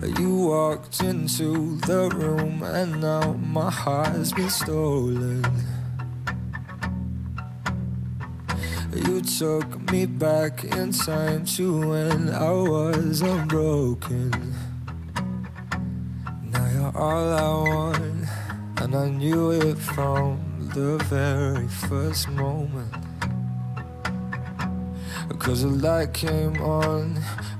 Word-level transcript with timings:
You 0.00 0.46
walked 0.46 1.00
into 1.02 1.76
the 1.78 2.08
room 2.14 2.62
and 2.62 3.00
now 3.00 3.32
my 3.32 3.68
heart 3.68 4.08
has 4.08 4.32
been 4.32 4.48
stolen. 4.48 5.44
You 8.94 9.20
took 9.20 9.90
me 9.90 10.06
back 10.06 10.62
in 10.62 10.92
time 10.92 11.44
to 11.56 11.88
when 11.88 12.30
I 12.30 12.50
was 12.50 13.22
unbroken. 13.22 14.54
Now 16.44 16.70
you're 16.72 16.96
all 16.96 17.32
I 17.32 17.68
want, 17.68 18.28
and 18.76 18.94
I 18.94 19.08
knew 19.08 19.50
it 19.50 19.78
from 19.78 20.70
the 20.74 20.96
very 21.04 21.66
first 21.66 22.28
moment. 22.28 23.17
Cause 25.38 25.62
the 25.62 25.68
light 25.68 26.12
came 26.12 26.60
on 26.60 27.14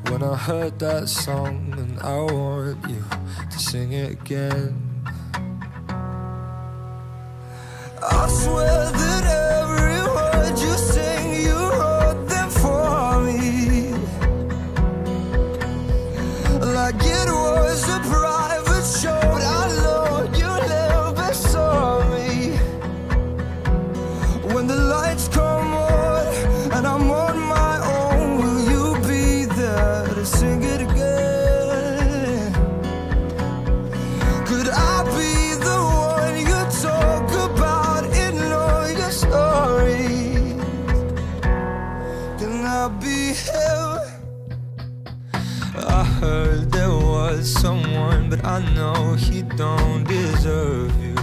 when 0.08 0.22
I 0.22 0.36
heard 0.36 0.78
that 0.80 1.08
song, 1.08 1.74
and 1.78 1.98
I 2.00 2.18
want 2.18 2.86
you 2.88 3.02
to 3.50 3.58
sing 3.58 3.92
it 3.92 4.12
again. 4.12 4.74
I 8.02 8.28
swear. 8.28 8.77
but 48.28 48.44
I 48.44 48.58
know 48.74 49.14
he 49.14 49.42
don't 49.42 50.04
deserve 50.04 50.92
you. 51.02 51.14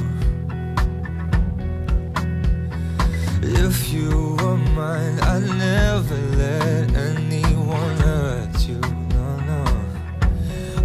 If 3.42 3.94
you 3.94 4.36
were 4.40 4.58
mine, 4.58 5.20
I'd 5.22 5.48
never 5.58 6.18
let 6.38 6.96
anyone 6.96 7.98
hurt 8.08 8.68
you. 8.68 8.80
No, 9.16 9.28
no. 9.52 9.64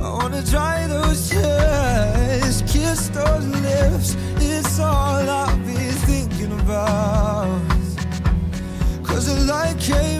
I 0.05 0.09
wanna 0.19 0.43
dry 0.43 0.87
those 0.87 1.31
tears, 1.31 2.63
kiss 2.73 3.09
those 3.09 3.47
lips. 3.67 4.17
It's 4.37 4.79
all 4.79 5.29
I've 5.43 5.65
been 5.67 5.93
thinking 6.09 6.53
about. 6.61 7.61
Cause 9.03 9.27
the 9.27 9.41
light 9.53 9.79
came. 9.79 10.20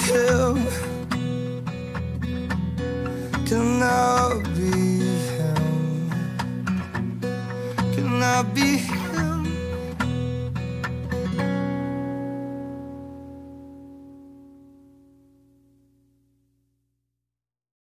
myself 0.00 0.58
Can 3.46 3.82
I 3.82 4.42
be 4.54 4.70
him? 5.34 6.10
Can 7.94 8.22
I 8.22 8.42
be 8.54 8.69